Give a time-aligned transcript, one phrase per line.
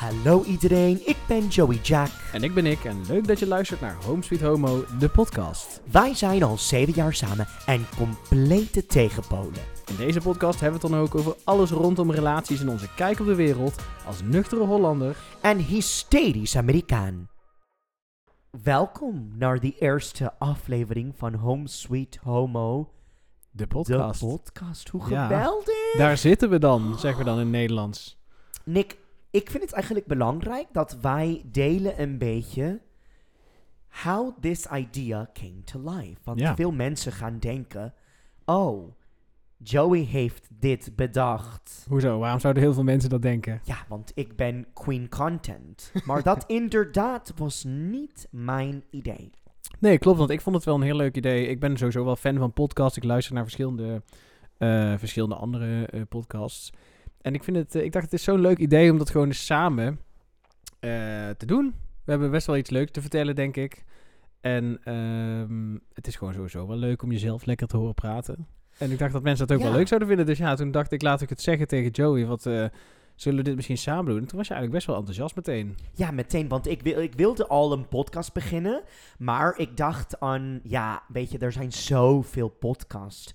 [0.00, 2.08] Hallo iedereen, ik ben Joey Jack.
[2.32, 5.80] En ik ben ik en leuk dat je luistert naar Home Sweet Homo, de podcast.
[5.90, 9.60] Wij zijn al zeven jaar samen en complete tegenpolen.
[9.86, 13.20] In deze podcast hebben we het dan ook over alles rondom relaties en onze kijk
[13.20, 13.74] op de wereld
[14.06, 15.16] als nuchtere Hollander.
[15.40, 17.28] En hysterisch Amerikaan.
[18.62, 22.90] Welkom naar de eerste aflevering van Home Sweet Homo,
[23.50, 24.20] De podcast.
[24.20, 24.88] de podcast.
[24.88, 25.26] Hoe Ja.
[25.26, 25.94] geweldig!
[25.96, 28.18] Daar zitten we dan, zeggen we dan in het Nederlands.
[28.64, 28.98] Nick,
[29.30, 32.80] ik vind het eigenlijk belangrijk dat wij delen een beetje
[34.02, 36.20] how this idea came to life.
[36.24, 36.54] Want Ja.
[36.54, 37.94] veel mensen gaan denken,
[38.44, 38.92] oh,
[39.62, 41.86] Joey heeft dit bedacht.
[41.88, 42.18] Hoezo?
[42.18, 43.60] Waarom zouden heel veel mensen dat denken?
[43.64, 45.92] Ja, want ik ben queen content.
[46.04, 49.30] Maar dat inderdaad was niet mijn idee.
[49.78, 51.46] Nee, klopt, want ik vond het wel een heel leuk idee.
[51.46, 52.96] Ik ben sowieso wel fan van podcasts.
[52.96, 54.02] Ik luister naar verschillende,
[54.58, 56.72] eh, verschillende andere eh, podcasts.
[57.20, 59.26] En ik, vind het, eh, ik dacht, het is zo'n leuk idee om dat gewoon
[59.26, 60.00] eens samen
[60.80, 60.90] eh,
[61.30, 61.74] te doen.
[62.04, 63.84] We hebben best wel iets leuks te vertellen, denk ik.
[64.40, 68.46] En ehm, het is gewoon sowieso wel leuk om jezelf lekker te horen praten.
[68.78, 69.68] En ik dacht dat mensen dat ook Ja.
[69.68, 70.26] wel leuk zouden vinden.
[70.26, 72.26] Dus ja, toen dacht ik, laat ik het zeggen tegen Joey.
[72.26, 72.64] Wat, eh,
[73.14, 74.20] zullen we dit misschien samen doen?
[74.20, 75.76] En toen was je eigenlijk best wel enthousiast meteen.
[75.94, 78.82] Ja, meteen, want ik, wil, ik wilde al een podcast beginnen.
[79.18, 83.34] Maar ik dacht aan, ja, weet je, er zijn zoveel podcasts.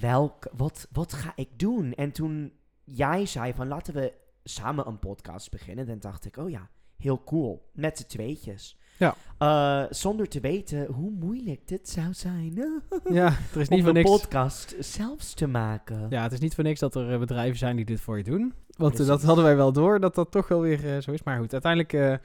[0.00, 1.92] Welk, wat, wat ga ik doen?
[1.94, 2.52] En toen
[2.84, 4.12] jij zei van, laten we
[4.44, 5.86] samen een podcast beginnen.
[5.86, 7.70] Dan dacht ik, oh ja, heel cool.
[7.72, 8.76] Met z'n tweetjes.
[8.98, 9.14] Ja.
[9.38, 12.54] Eh, zonder te weten hoe moeilijk dit zou zijn.
[13.10, 14.10] Ja, er is niet om voor niks...
[14.10, 16.06] podcast zelfs te maken.
[16.10, 18.24] Ja, het is niet voor niks dat er eh, bedrijven zijn die dit voor je
[18.24, 18.54] doen.
[18.76, 21.22] Want eh, dat hadden wij wel door, dat dat toch wel weer zo is.
[21.22, 22.22] Maar goed, uiteindelijk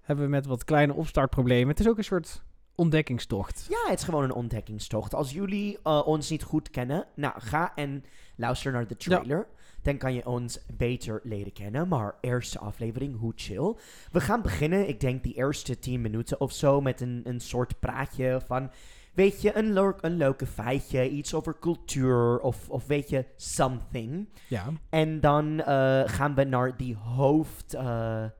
[0.00, 1.68] hebben we met wat kleine opstartproblemen.
[1.68, 2.42] Het is ook een soort
[2.74, 3.66] ontdekkingstocht.
[3.68, 5.14] Ja, het is gewoon een ontdekkingstocht.
[5.14, 8.04] Als jullie ons niet goed kennen, nou ga en
[8.36, 9.46] luister naar de trailer.
[9.84, 11.88] Dan kan je ons beter leren kennen.
[11.88, 13.74] Maar eerste aflevering, hoe chill.
[14.12, 17.80] We gaan beginnen, ik denk die eerste 10 minuten of zo, met een, een soort
[17.80, 18.70] praatje van.
[19.14, 24.28] Weet je, een, leuk, een leuke feitje, iets over cultuur of, of weet je, something.
[24.48, 28.32] Ja, En dan eh, gaan we naar die hoofdthema.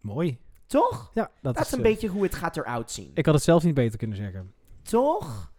[0.00, 0.38] mooi.
[0.66, 1.10] Toch?
[1.14, 3.10] Ja, dat, Dat is een eh, beetje hoe het gaat eruit zien.
[3.14, 4.52] Ik had het zelf niet beter kunnen zeggen.
[4.82, 5.52] Toch?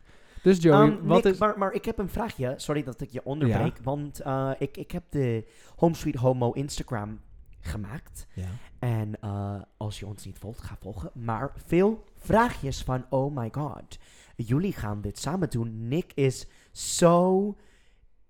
[0.47, 1.40] Dus Joey, Um, wat Nick, is...
[1.40, 2.53] maar, maar ik heb een vraagje.
[2.58, 3.78] Sorry dat ik je onderbreek.
[3.84, 7.19] Want uh, ik, ik heb de Home Sweet Homo Instagram
[7.59, 8.28] gemaakt.
[8.34, 8.47] Ja.
[8.80, 11.12] En uh, als je ons niet volgt, ga volgen.
[11.13, 13.97] Maar veel vraagjes van, oh my god.
[14.36, 15.88] Jullie gaan dit samen doen.
[15.88, 17.56] Nick is zo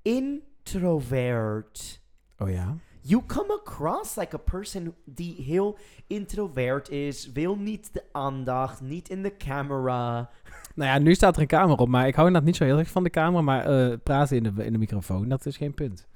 [0.01, 2.01] introvert.
[2.38, 2.75] Oh ja?
[3.07, 7.31] You come across like a person die heel introvert is.
[7.31, 10.29] Wil niet de aandacht, niet in de camera.
[10.75, 12.78] Nou ja, nu staat er een camera op, maar ik hou inderdaad niet zo heel
[12.78, 13.41] erg van de camera.
[13.41, 16.07] Maar eh, praten in de, in de microfoon, dat is geen punt.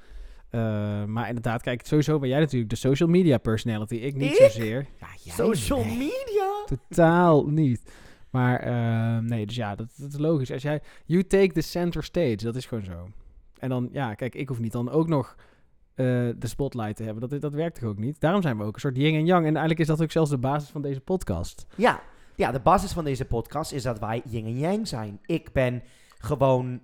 [0.49, 3.95] Eh, maar inderdaad, kijk, sowieso ben jij natuurlijk de social media personality.
[3.95, 4.37] Ik niet Ik?
[4.37, 4.87] zozeer.
[4.99, 5.97] Ja, jij Social nee.
[5.97, 6.65] media.
[6.65, 7.81] Totaal niet.
[8.29, 10.51] Maar eh, nee, dus ja, dat, dat is logisch.
[10.51, 13.09] Als jij, you take the center stage, dat is gewoon zo.
[13.59, 15.35] En dan, ja, kijk, ik hoef niet dan ook nog
[15.95, 17.29] de spotlight te hebben.
[17.29, 18.19] Dat, dat werkt toch ook niet?
[18.19, 19.45] Daarom zijn we ook een soort yin en yang.
[19.45, 21.65] En eigenlijk is dat ook zelfs de basis van deze podcast.
[21.75, 22.01] Ja,
[22.35, 25.19] ja, de basis van deze podcast is dat wij yin en yang zijn.
[25.25, 25.83] Ik ben
[26.17, 26.81] gewoon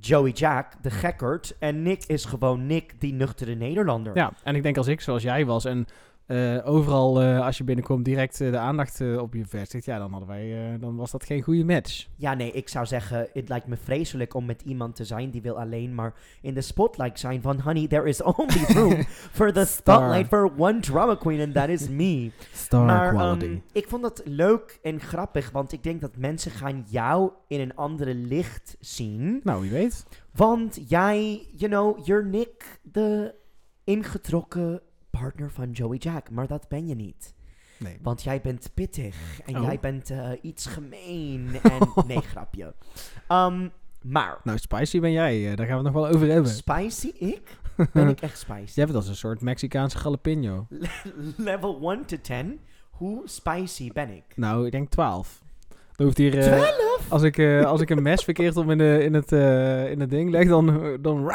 [0.00, 1.56] Joey Jack, de gekkerd.
[1.58, 4.16] En Nick is gewoon Nick, die nuchtere Nederlander.
[4.16, 5.86] Ja, en ik denk als ik zoals jij was en
[6.26, 10.10] eh, overal eh, als je binnenkomt direct eh, de aandacht op je vestigt, ja, dan
[10.10, 12.06] hadden wij, dan was dat geen goede match.
[12.16, 15.42] Ja, nee, ik zou zeggen, het lijkt me vreselijk om met iemand te zijn die
[15.42, 19.64] wil alleen maar in de spotlight zijn van, honey, there is only room for the
[19.64, 22.30] spotlight for one drama queen and that is me.
[22.52, 23.44] Star maar quality.
[23.44, 27.60] ehm, ik vond dat leuk en grappig, want ik denk dat mensen gaan jou in
[27.60, 29.40] een andere licht zien.
[29.42, 30.06] nou, wie weet.
[30.32, 33.34] Want jij, you know, you're Nick, de
[33.84, 34.80] ingetrokken
[35.20, 36.30] partner van Joey Jack.
[36.30, 37.34] Maar dat ben je niet.
[37.78, 37.98] Nee.
[38.02, 39.62] Want jij bent pittig en Oh.
[39.62, 41.48] jij bent eh, iets gemeen.
[41.62, 42.74] En nee, grapje.
[43.28, 43.70] Um,
[44.02, 46.50] maar, Nou, spicy ben jij, eh, daar gaan we het nog wel over hebben.
[46.50, 47.42] spicy ik?
[47.92, 48.72] Ben ik echt spicy?
[48.74, 50.66] Jij bent als een soort Mexicaanse jalapeno.
[51.36, 52.60] Level 1 to 10,
[52.90, 54.24] hoe spicy ben ik?
[54.34, 55.42] Nou, ik denk 12.
[55.92, 57.06] Dan hoeft hier, eh, 12?
[57.08, 59.32] als, ik, als ik een mes verkeerd om in, de, in, het,
[59.90, 60.96] in het ding leg, dan...
[61.00, 61.32] dan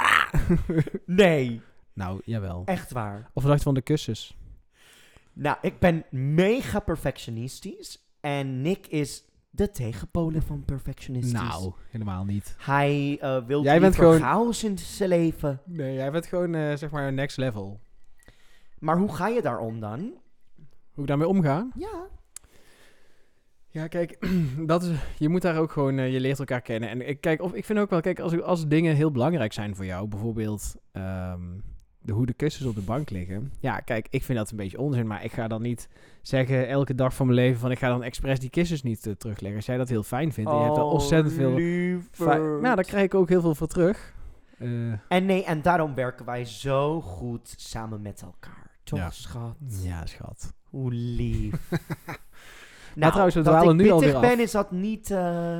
[1.05, 1.61] Nee,
[1.93, 2.61] nou, jawel.
[2.65, 3.29] echt waar.
[3.33, 4.37] Of dacht van de kussens?
[5.33, 8.05] Nou, ik ben mega perfectionistisch.
[8.19, 11.31] En Nick is de tegenpolen van perfectionistisch.
[11.33, 12.55] Nou, helemaal niet.
[12.57, 15.61] Hij eh wil Jij bent gewoon- chaos in zijn leven.
[15.65, 17.79] Nee, jij bent gewoon, eh, zeg maar, next level.
[18.79, 19.99] Maar hoe ga je daarom dan?
[20.91, 21.67] Hoe ik daarmee omga?
[21.75, 22.07] Ja.
[23.67, 24.27] Ja, kijk,
[24.65, 26.89] dat is, je moet daar ook gewoon, eh, je leert elkaar kennen.
[26.89, 29.75] En ik, kijk, of, ik vind ook wel, kijk, als, als dingen heel belangrijk zijn
[29.75, 31.41] voor jou, bijvoorbeeld, ehm,
[32.01, 33.51] de, hoe de kussens op de bank liggen.
[33.59, 35.07] Ja, kijk, ik vind dat een beetje onzin.
[35.07, 35.87] Maar ik ga dan niet
[36.21, 39.13] zeggen elke dag van mijn leven van ik ga dan expres die kussens niet eh,
[39.13, 39.55] terugleggen.
[39.57, 41.51] Als jij dat heel fijn vindt en je hebt er Oh, ontzettend veel...
[42.61, 44.13] Nou, daar krijg ik ook heel veel voor terug.
[44.57, 48.69] Eh, En nee, en daarom werken wij zo goed samen met elkaar.
[48.83, 49.09] Toch, Ja.
[49.09, 49.55] schat?
[49.83, 50.53] ja, schat.
[50.69, 51.53] Hoe lief.
[52.95, 54.35] Maar trouwens, we dat dwalen ik nu alweer pittig af.
[54.35, 55.11] ben, is dat niet...
[55.11, 55.59] eh,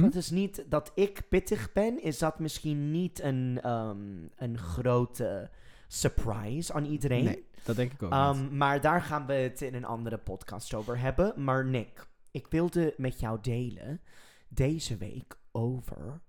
[0.00, 0.04] Hm?
[0.04, 0.64] Dat is niet...
[0.68, 5.50] Dat ik pittig ben, is dat misschien niet een, ehm, een grote
[5.86, 7.24] surprise aan iedereen.
[7.24, 8.18] Nee, dat denk ik ook niet.
[8.18, 11.44] Ehm, maar daar gaan we het in een andere podcast over hebben.
[11.44, 14.00] Maar Nick, ik wilde met jou delen
[14.48, 16.20] deze week over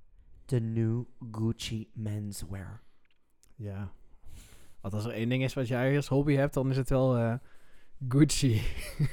[0.45, 2.81] de new Gucci menswear.
[3.55, 3.91] Ja.
[4.81, 7.17] Want als er één ding is wat jij als hobby hebt, dan is het wel
[7.17, 7.33] eh,
[8.07, 8.61] Gucci.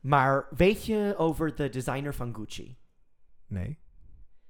[0.00, 2.76] Maar weet je over de designer van Gucci?
[3.48, 3.78] Nee.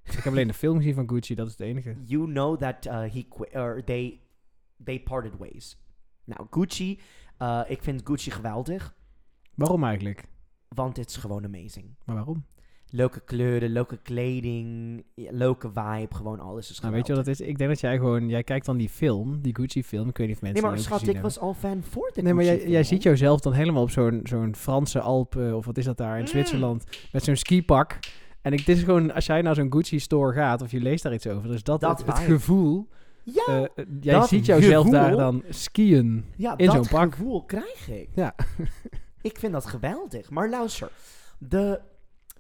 [0.05, 1.97] Ik heb alleen de film gezien van Gucci, dat is het enige.
[2.07, 4.21] You know that uh, he or they,
[4.85, 5.79] they parted ways.
[6.25, 7.01] Nou, Gucci,
[7.43, 8.97] uh, ik vind Gucci geweldig,
[9.55, 10.25] Waarom eigenlijk?
[10.69, 11.95] want het is gewoon amazing.
[12.05, 12.45] Maar waarom?
[12.91, 16.97] Leuke kleuren, leuke kleding, leuke vibe, gewoon alles is Nou, geweldig.
[16.97, 17.47] weet je wat het is?
[17.47, 18.29] Ik denk dat jij gewoon...
[18.29, 20.09] Jij kijkt dan die film, die Gucci-film.
[20.09, 21.23] Ik weet niet of mensen Nee, maar schat, ik hebben.
[21.23, 24.55] was al fan voor de Nee, maar jij, ziet jouzelf dan helemaal op zo'n zo'n
[24.55, 26.27] Franse Alpen, of wat is dat daar, in Mm.
[26.29, 27.99] Zwitserland, met zo'n skipak.
[28.49, 31.15] En ik, dit is gewoon, als jij naar zo'n Gucci-store gaat, of je leest daar
[31.15, 32.89] iets over, dus dat, Dat het, gevoel...
[33.23, 33.69] Ja, eh, eh,
[34.01, 35.01] jij dat ziet jouzelf gevoel.
[35.01, 36.25] daar dan skiën.
[36.37, 37.15] ja in dat zo'n pak.
[37.15, 38.09] gevoel krijg ik.
[38.15, 38.35] Ja.
[39.31, 40.31] ik vind dat geweldig.
[40.31, 40.91] Maar luister,
[41.39, 41.81] de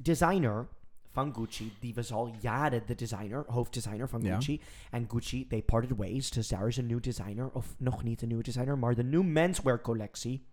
[0.00, 0.66] designer
[1.10, 4.34] van Gucci, die was al jaren de designer, hoofddesigner van Ja.
[4.34, 4.60] Gucci.
[4.90, 8.28] En Gucci, they parted ways, dus daar is een nieuw designer, of nog niet een
[8.28, 10.46] nieuwe designer, maar de new menswear collectie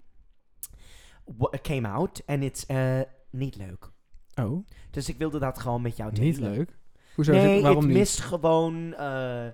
[1.62, 2.22] came out.
[2.26, 3.94] En het is eh, niet leuk.
[4.36, 6.28] Oh, Dus ik wilde dat gewoon met jou delen.
[6.28, 6.78] niet leuk.
[7.16, 7.32] Hoezo?
[7.32, 7.98] Nee, waarom het niet?
[7.98, 8.94] mist gewoon.
[8.94, 9.48] eh,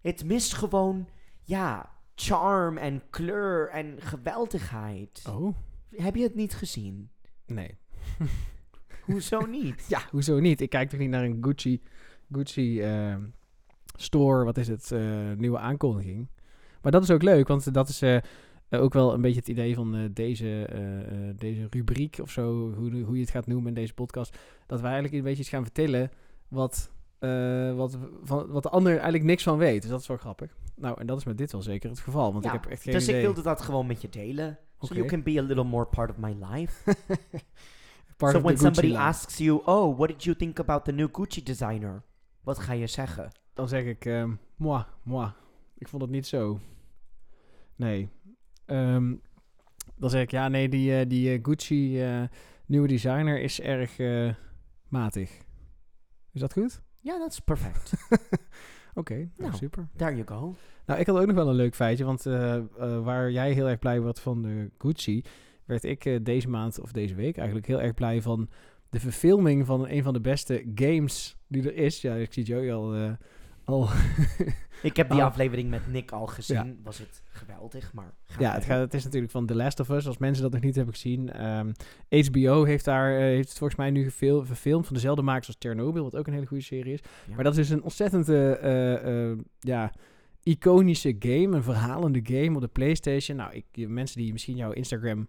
[0.00, 1.08] het mist gewoon.
[1.42, 5.22] Ja, charm en kleur en geweldigheid.
[5.28, 5.54] Oh,
[5.96, 7.10] Heb je het niet gezien?
[7.46, 7.78] nee.
[9.04, 9.84] Hoezo niet?
[9.88, 10.60] Ja, hoezo niet?
[10.60, 11.82] Ik kijk toch niet naar een Gucci,
[12.32, 13.16] Gucci eh,
[13.96, 16.28] store, wat is het, eh, nieuwe aankondiging.
[16.82, 18.18] Maar dat is ook leuk, want dat is eh,
[18.80, 22.74] ook wel een beetje het idee van eh, deze, eh, eh, deze rubriek of zo,
[22.74, 24.38] hoe, hoe je het gaat noemen in deze podcast.
[24.66, 26.10] Dat wij eigenlijk een beetje iets gaan vertellen
[26.48, 26.90] wat,
[27.74, 29.82] wat, van, wat de ander eigenlijk niks van weet.
[29.82, 30.56] Dus dat is wel grappig.
[30.76, 32.82] Nou, en dat is met dit wel zeker het geval, want Ja, ik heb echt
[32.82, 33.16] geen dus idee.
[33.16, 34.58] ik wilde dat gewoon met je delen.
[34.80, 36.82] So you can be a little more part of my life.
[38.16, 38.98] Part so of when somebody line.
[38.98, 42.02] asks you, oh, what did you think about the new Gucci designer?
[42.40, 43.32] Wat ga je zeggen?
[43.54, 45.30] Dan zeg ik, moi, moi.
[45.78, 46.60] Ik vond het niet zo.
[47.76, 48.08] Nee.
[48.66, 49.14] Ehm,
[49.96, 52.22] dan zeg ik, ja, nee, die, eh, die eh, Gucci eh,
[52.66, 53.96] nieuwe designer is erg
[54.88, 55.30] matig.
[56.32, 56.82] Is dat goed?
[57.00, 57.92] Ja, dat is perfect.
[58.94, 59.54] Oké, nou, Nou.
[59.54, 59.88] super.
[59.96, 60.54] There you go.
[60.86, 62.22] Nou, ik had ook nog wel een leuk feitje, want
[63.02, 65.24] waar jij heel erg blij wordt van de Gucci,
[65.64, 68.48] werd ik deze maand, of deze week eigenlijk, heel erg blij van
[68.90, 72.00] de verfilming van een van de beste games die er is.
[72.00, 73.16] Ja, ik zie Joey al...
[73.64, 73.88] al
[74.82, 75.24] Ik heb die Oh.
[75.24, 76.78] aflevering met Nick al gezien.
[76.82, 78.14] Was het geweldig, maar...
[78.38, 80.60] Ja, het, gaat, het is natuurlijk van The Last of Us, als mensen dat nog
[80.62, 81.30] niet hebben gezien.
[81.32, 81.72] Ehm,
[82.08, 85.56] HBO heeft daar eh, heeft het volgens mij nu gefil- verfilmd van dezelfde makers als
[85.58, 87.00] Chernobyl, wat ook een hele goede serie is.
[87.26, 87.34] Ja.
[87.34, 89.92] Maar dat is dus een ontzettend eh, eh, ja,
[90.42, 93.36] iconische game, een verhalende game op de PlayStation.
[93.36, 95.28] Nou, ik, mensen die misschien jouw Instagram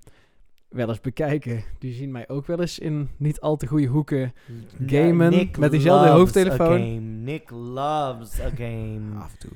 [0.69, 4.33] wel eens bekijken, die zien mij ook wel eens in niet al te goede hoeken.
[4.85, 6.67] Gamen met diezelfde hoofdtelefoon.
[6.81, 6.99] a game.
[6.99, 9.01] Nick loves a game.
[9.17, 9.51] Af en toe.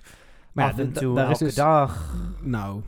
[0.53, 2.15] Maar ja, Af en toe, elke dus, dag.
[2.41, 2.81] Nou,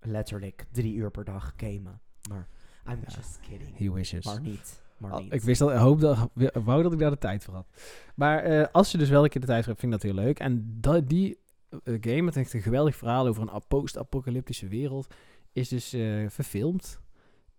[0.00, 2.00] Letterlijk drie uur per dag gamen.
[2.28, 2.48] Maar
[2.88, 3.14] I'm Ja.
[3.16, 3.78] just kidding.
[3.78, 4.24] he wishes.
[4.24, 4.82] Maar niet.
[4.98, 5.32] Maar Al- niet.
[5.32, 6.28] Ik wist dat, hoop dat,
[6.64, 7.66] wou dat ik daar de tijd voor had.
[8.14, 10.10] Maar eh, als je dus wel een keer de tijd voor hebt, vind ik dat
[10.10, 10.38] heel leuk.
[10.38, 11.38] En dat, die
[11.70, 15.14] eh, game, het heeft een geweldig verhaal over een ap- post-apocalyptische wereld,
[15.52, 17.00] is dus eh, verfilmd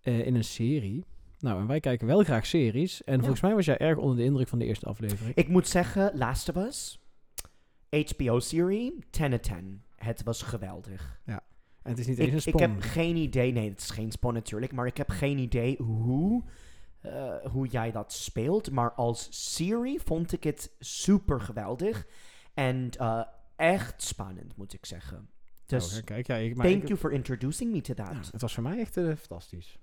[0.03, 1.05] eh, in een serie.
[1.39, 3.03] Nou, en wij kijken wel graag series.
[3.03, 5.35] En volgens mij was jij erg onder de indruk van de eerste aflevering.
[5.35, 6.99] Ik moet zeggen, Last of Us,
[7.89, 9.81] HBO-serie, 10 uit 10.
[9.95, 11.19] Het was geweldig.
[11.25, 11.41] en
[11.91, 12.61] het is niet eens Ik, een ik spon.
[12.61, 16.43] heb geen idee, nee, het is geen spawn natuurlijk, maar ik heb geen idee hoe,
[17.01, 18.71] eh, hoe jij dat speelt.
[18.71, 22.07] Maar als serie vond ik het super geweldig
[22.53, 23.21] en eh,
[23.55, 25.29] echt spannend, moet ik zeggen.
[25.65, 28.07] Dus Oh, kijk, ja, ik, maar thank ik- you for introducing me to that.
[28.11, 29.77] ja, het was voor mij echt fantastisch.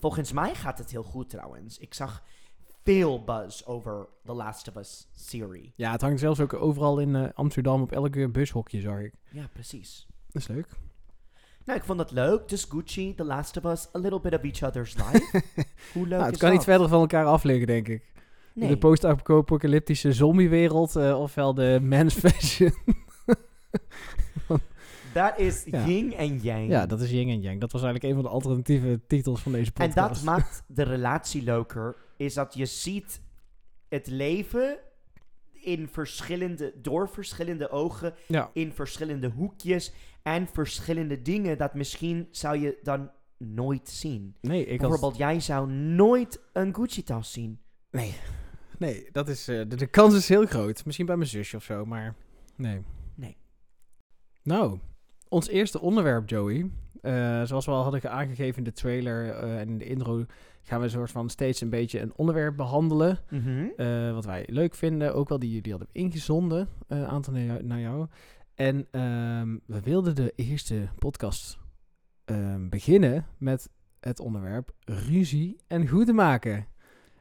[0.00, 1.78] Volgens mij gaat het heel goed trouwens.
[1.78, 2.22] Ik zag
[2.84, 5.72] veel buzz over The Last of Us serie.
[5.76, 9.12] Ja, het hangt zelfs ook overal in eh, Amsterdam op elke bushokje, zag ik.
[9.30, 10.06] Ja, precies.
[10.30, 10.68] Dat is leuk.
[11.64, 12.48] Nou, ik vond het leuk.
[12.48, 15.42] Dus Gucci, The Last of Us, a little bit of each other's life.
[15.92, 16.58] Hoe leuk Nou, het is kan dat?
[16.58, 18.12] niet verder van elkaar af liggen, denk ik.
[18.54, 18.68] Nee.
[18.68, 22.72] De post-apocalyptische zombiewereld, eh ofwel de men's fashion.
[25.16, 25.86] Dat is Ja.
[25.86, 26.68] yin en yang.
[26.68, 27.60] Ja, dat is Yin en Yang.
[27.60, 29.96] Dat was eigenlijk een van de alternatieve titels van deze en podcast.
[30.14, 31.96] dat maakt de relatie leuker.
[32.16, 33.20] Is dat je ziet
[33.88, 34.78] het leven
[35.52, 39.92] in verschillende, door verschillende ogen, Ja, in verschillende hoekjes
[40.22, 44.36] en verschillende dingen dat misschien zou je dan nooit zien.
[44.40, 44.80] nee, ik.
[44.80, 47.60] Bijvoorbeeld, jij zou nooit een Gucci-tas zien.
[47.90, 48.14] Nee,
[48.78, 50.84] nee dat is, eh, de, de kans is heel groot.
[50.84, 52.14] Misschien bij mijn zusje of zo, maar
[52.56, 52.82] nee.
[53.14, 53.36] Nee.
[54.42, 54.78] Nou,
[55.28, 56.70] ons eerste onderwerp, Joey.
[57.02, 60.24] Eh, zoals we al hadden aangegeven in de trailer eh, en in de intro...
[60.62, 63.18] gaan we een soort van steeds een beetje een onderwerp behandelen...
[63.30, 63.66] Mhm.
[63.76, 65.14] eh, wat wij leuk vinden.
[65.14, 68.06] Ook wel die jullie hadden ingezonden, een aantal naar jou, naar jou.
[68.54, 71.58] En ehm, we wilden de eerste podcast
[72.24, 76.66] ehm, beginnen met het onderwerp ruzie en goede maken.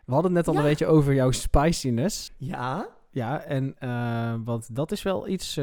[0.05, 0.59] We hadden het net al Ja.
[0.59, 2.31] een beetje over jouw spiciness.
[2.37, 2.87] Ja?
[3.11, 3.75] Ja, en
[4.43, 5.55] want dat is wel iets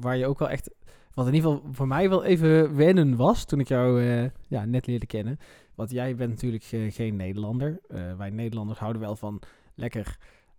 [0.00, 0.70] waar je ook wel echt...
[1.14, 4.64] Wat in ieder geval voor mij wel even wennen was toen ik jou eh, ja,
[4.64, 5.38] net leerde kennen.
[5.74, 7.80] Want jij bent natuurlijk eh, geen Nederlander.
[7.88, 9.42] Eh, wij Nederlanders houden wel van
[9.74, 10.18] lekker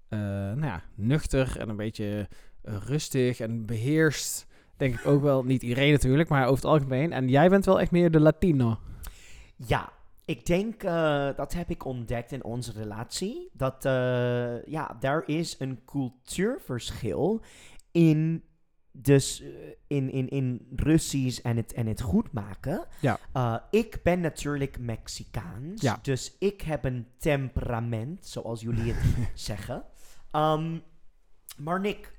[0.10, 2.28] nou ja, nuchter en een beetje
[2.64, 4.48] rustig en beheerst.
[4.78, 7.14] Denk ik ook wel, niet iedereen natuurlijk, maar over het algemeen.
[7.14, 8.78] En jij bent wel echt meer de Latino.
[9.56, 9.92] Ja,
[10.26, 10.82] ik denk
[11.36, 13.50] dat heb ik ontdekt in onze relatie.
[13.54, 17.42] Dat uh, ja, daar is een cultuurverschil
[17.92, 18.44] in,
[18.98, 19.48] dus, uh,
[19.88, 22.86] in, in, in Russisch en het, en het goed maken.
[23.00, 23.20] Ja.
[23.34, 26.00] Uh, ik ben natuurlijk Mexicaans, Ja.
[26.02, 29.84] dus ik heb een temperament, zoals jullie het zeggen.
[30.32, 30.82] Um,
[31.58, 32.14] maar Nick,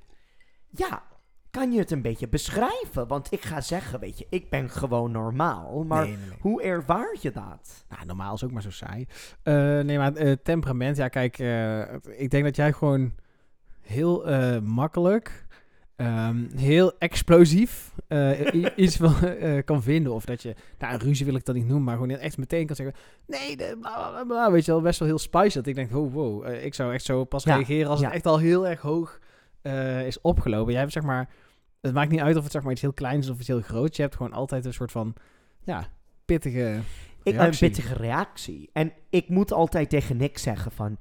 [0.69, 1.03] ja,
[1.51, 3.07] kan je het een beetje beschrijven?
[3.07, 5.83] Want ik ga zeggen, weet je, ik ben gewoon normaal.
[5.83, 6.37] Maar Nee, nee, nee.
[6.41, 7.85] hoe ervaar je dat?
[7.89, 9.05] Nou, normaal is ook maar zo saai.
[9.43, 13.13] Eh, nee, maar eh, temperament, ja, kijk, eh, ik denk dat jij gewoon
[13.81, 15.45] heel eh, makkelijk,
[15.97, 20.13] ehm, heel explosief eh, iets wel, eh, kan vinden.
[20.13, 22.65] Of dat je, nou, een ruzie wil ik dat niet noemen, maar gewoon echt meteen
[22.65, 25.55] kan zeggen, nee, de, bla, bla, bla, weet je wel, best wel heel spicy.
[25.55, 28.05] Dat ik denk, wow, wow, eh, ik zou echt zo pas Ja, reageren als ja.
[28.05, 29.19] het echt al heel erg hoog
[30.05, 30.71] is opgelopen.
[30.71, 31.29] Jij hebt zeg maar,
[31.81, 33.61] het maakt niet uit of het zeg maar iets heel kleins is of iets heel
[33.61, 33.95] groots.
[33.95, 35.13] Je hebt gewoon altijd een soort van,
[35.63, 35.87] ja,
[36.25, 36.79] pittige...
[37.23, 37.67] Ik heb Reactie.
[37.67, 38.69] een pittige reactie.
[38.73, 40.97] En ik moet altijd tegen Nick zeggen van...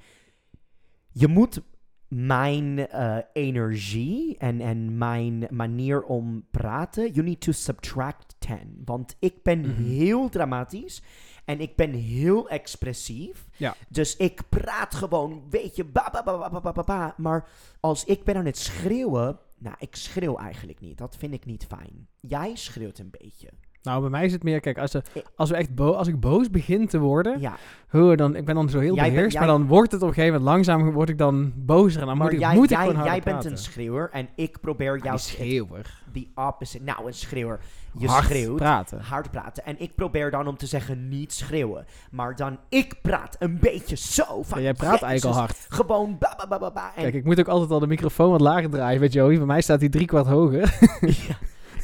[1.13, 1.63] Je moet
[2.09, 8.83] mijn eh, energie en, en mijn manier om praten, you need to subtract 10.
[8.85, 9.83] Want ik ben mhm.
[9.83, 11.03] heel dramatisch
[11.45, 13.49] en ik ben heel expressief.
[13.57, 13.75] Ja.
[13.89, 17.49] Dus ik praat gewoon, weet je, ba, ba, ba, ba, ba, ba, maar
[17.81, 20.99] als ik ben aan het schreeuwen, nou, ik schreeuw eigenlijk niet.
[20.99, 22.09] Dat vind ik niet fijn.
[22.21, 23.49] Jij schreeuwt een beetje.
[23.87, 25.03] Nou, bij mij is het meer, kijk, als, er,
[25.37, 27.57] als, we echt bo als ik boos begin te worden, Ja,
[27.89, 30.03] hoe, dan, ik ben dan zo heel Jij bent- beheerst, jij- maar dan wordt het
[30.03, 32.55] op een gegeven moment langzaam, word ik dan bozer en dan maar moet ik, jij,
[32.55, 33.51] moet ik jij, gewoon jij bent praten.
[33.51, 36.01] een schreeuwer en ik probeer Ja, jou die schreeuwer.
[36.13, 36.85] die opposite.
[36.85, 37.61] Nou, een schreeuwer.
[37.99, 38.57] Je Hard schreeuwt.
[38.57, 39.01] praten.
[39.01, 39.65] Hard praten.
[39.65, 41.85] En ik probeer dan om te zeggen niet schreeuwen.
[42.11, 44.59] Maar dan ik praat een beetje zo van.
[44.59, 45.67] Ja, jij praat eigenlijk al hard.
[45.69, 48.71] Gewoon ba ba ba ba Kijk, ik moet ook altijd al de microfoon wat lager
[48.71, 49.37] draaien met Joey.
[49.37, 50.79] Bij mij staat hij drie kwart hoger.
[51.29, 51.37] ja.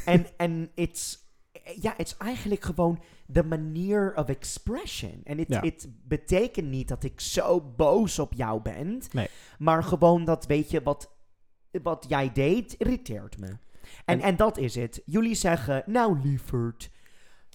[0.05, 1.22] en, en it's,
[1.81, 5.21] ja, het is eigenlijk gewoon de manier of expression.
[5.23, 5.59] En het Ja.
[5.61, 9.01] het betekent niet dat ik zo boos op jou ben.
[9.11, 9.27] Nee.
[9.59, 11.11] Maar gewoon dat, weet je, wat,
[11.83, 13.47] wat jij deed, irriteert me.
[13.47, 13.59] En,
[14.05, 15.01] En- en dat is het.
[15.05, 16.89] Jullie zeggen, nou lieverd,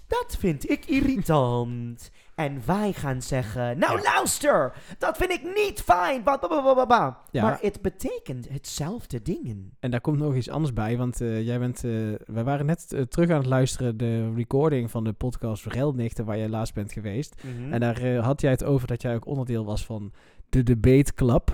[0.07, 2.11] dat vind ik irritant.
[2.39, 4.03] En wij gaan zeggen, nou Ja.
[4.15, 6.23] luister, dat vind ik niet fijn.
[6.23, 7.19] Ba, ba, ba, ba, ba, ba.
[7.31, 7.43] Ja.
[7.43, 9.73] Maar het betekent hetzelfde dingen.
[9.81, 11.85] En daar komt nog iets anders bij, want eh, jij bent...
[11.85, 11.91] eh
[12.27, 16.39] wij waren net eh, terug aan het luisteren, de recording van de podcast Relnichten, waar
[16.39, 17.43] jij laatst bent geweest.
[17.43, 17.73] Mhm.
[17.73, 20.13] En daar had jij het over dat jij ook onderdeel was van
[20.49, 21.51] de Debate Club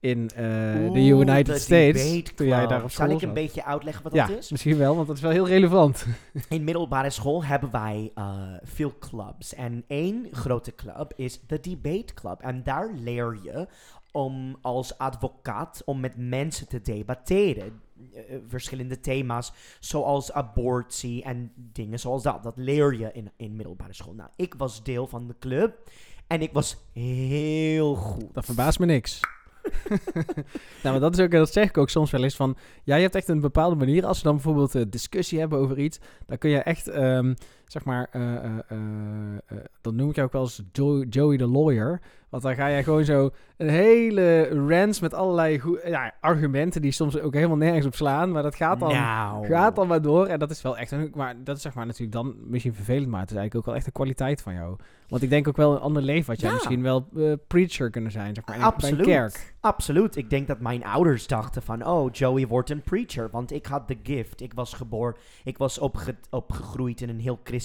[0.00, 0.44] in eh,
[0.92, 2.22] de United States.
[2.34, 3.34] Toen jij daar op Zal ik een zat.
[3.34, 4.50] beetje uitleggen wat Ja, dat is?
[4.50, 6.06] misschien wel, want dat is wel heel relevant.
[6.48, 9.54] In middelbare school hebben wij eh, veel clubs.
[9.54, 12.40] En één grote club is de Debate Club.
[12.40, 13.68] En daar leer je
[14.12, 17.80] om als advocaat om met mensen te debatteren.
[18.14, 22.42] Eh, verschillende thema's, zoals abortie en dingen zoals dat.
[22.42, 24.14] Dat leer je in, in middelbare school.
[24.14, 25.90] Nou, ik was deel van de club
[26.26, 28.34] en ik was heel goed.
[28.34, 29.20] Dat verbaast me niks.
[30.82, 33.14] nou, maar dat is ook, dat zeg ik ook soms wel eens van, jij hebt
[33.14, 36.50] echt een bepaalde manier, als we dan bijvoorbeeld een discussie hebben over iets, dan kun
[36.50, 37.34] je echt, ehm,
[37.72, 41.46] zeg maar, eh, eh, eh, dan noem ik jou ook wel eens Jo- Joey de
[41.46, 42.00] lawyer,
[42.30, 47.20] Want dan ga jij gewoon zo een hele rants met allerlei ja, argumenten die soms
[47.20, 48.30] ook helemaal nergens op slaan.
[48.32, 49.46] Maar dat gaat dan, nou.
[49.46, 50.26] gaat dan maar door.
[50.26, 51.12] En dat is wel echt een...
[51.14, 53.74] Maar dat is zeg maar natuurlijk dan misschien vervelend, maar het is eigenlijk ook wel
[53.74, 54.76] echt een kwaliteit van jou.
[55.08, 56.54] Want ik denk ook wel een ander leven had jij Ja.
[56.54, 57.08] misschien wel
[57.46, 58.98] preacher kunnen zijn, zeg maar, in, bij Absoluut.
[58.98, 59.54] een kerk.
[59.60, 60.16] Absoluut.
[60.16, 63.30] Ik denk dat mijn ouders dachten van, oh, Joey wordt een preacher.
[63.30, 64.40] Want ik had de gift.
[64.40, 67.59] Ik was geboren, ik was opge opgegroeid in een heel christelijk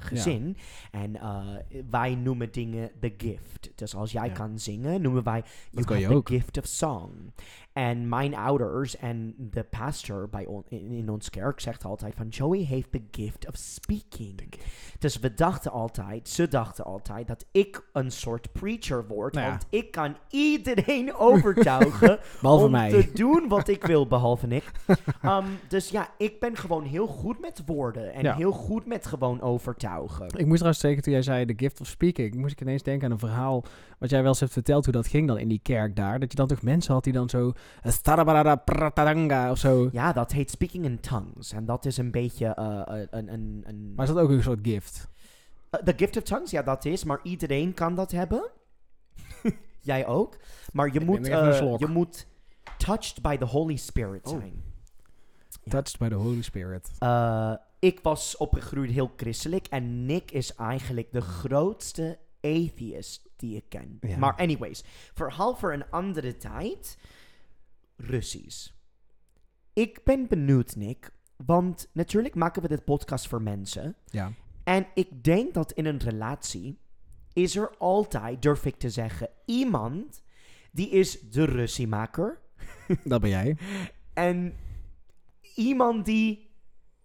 [0.00, 0.56] gezin.
[0.90, 1.46] En eh,
[1.90, 3.70] wij noemen dingen the gift.
[3.74, 4.32] Dus als jij Ja.
[4.32, 7.10] kan zingen, noemen wij, you have je the gift of song.
[7.76, 12.28] En mijn ouders en de pastor bij on, in, in ons kerk zegt altijd van,
[12.28, 14.52] Joey heeft the gift of speaking.
[14.98, 19.34] Dus we dachten altijd, ze dachten altijd dat ik een soort preacher word.
[19.34, 19.50] Nou ja.
[19.52, 22.90] Want ik kan iedereen overtuigen Behalve om mij.
[22.90, 24.70] te doen wat ik wil, behalve ik.
[25.24, 28.12] Um, dus ja, ik ben gewoon heel goed met woorden.
[28.12, 28.34] En Ja.
[28.34, 30.26] heel goed met gewoon overtuigen.
[30.26, 33.06] Ik moest trouwens zeker toen jij zei de gift of speaking, moest ik ineens denken
[33.06, 33.64] aan een verhaal
[33.98, 36.18] wat jij wel eens hebt verteld hoe dat ging dan in die kerk daar.
[36.18, 37.52] Dat je dan toch mensen had die dan zo
[38.64, 39.88] pratadanga of zo.
[39.92, 41.52] Ja, dat heet speaking in tongues.
[41.52, 43.32] En dat is een beetje eh, eh, een...
[43.32, 45.08] een, een Maar is dat ook een soort gift?
[45.70, 47.04] Uh, The gift of tongues, ja, dat is.
[47.04, 48.50] Maar iedereen kan dat hebben.
[49.80, 50.36] Jij ook.
[50.72, 52.26] Maar je moet, eh, je moet
[52.78, 54.38] touched by the Holy Spirit Oh.
[54.38, 54.62] zijn.
[55.62, 55.70] Ja.
[55.70, 56.90] Touched by the Holy Spirit.
[56.98, 59.66] Eh, ik was opgegroeid heel christelijk.
[59.66, 63.98] En Nick is eigenlijk de grootste atheist die ik ken.
[64.00, 64.16] Ja.
[64.16, 66.98] Maar anyways, verhaal voor een andere tijd.
[67.96, 68.68] Russisch.
[69.72, 71.10] Ik ben benieuwd, Nick.
[71.36, 73.96] Want natuurlijk maken we dit podcast voor mensen.
[74.04, 74.32] Ja.
[74.64, 76.78] En ik denk dat in een relatie
[77.32, 80.22] is er altijd, durf ik te zeggen, iemand
[80.72, 82.40] die is de ruziemaker.
[83.04, 83.56] Dat ben jij.
[84.14, 84.54] En
[85.54, 86.50] iemand die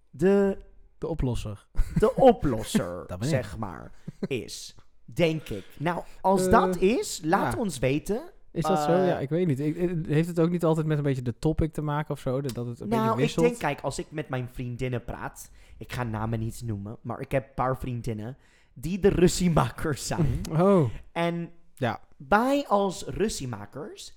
[0.09, 0.57] de,
[0.97, 1.67] De oplosser.
[1.99, 3.91] de oplosser, zeg maar,
[4.27, 4.75] is.
[5.05, 5.65] Denk ik.
[5.77, 7.59] Nou, als Eh, dat is, laat ja.
[7.59, 8.31] ons weten.
[8.51, 8.91] Is dat zo?
[8.91, 9.59] Ja, ik weet niet.
[9.59, 12.19] Ik, ik- heeft het ook niet altijd met een beetje de topic te maken of
[12.19, 12.41] zo?
[12.41, 13.45] Dat het een beetje Nou, ik wisselt?
[13.45, 17.31] denk, kijk, als ik met mijn vriendinnen praat, ik ga namen niet noemen, maar ik
[17.31, 18.37] heb een paar vriendinnen
[18.73, 20.41] die de ruziemakers zijn.
[20.59, 21.99] Oh, En Ja.
[22.27, 24.13] wij als ruziemakers,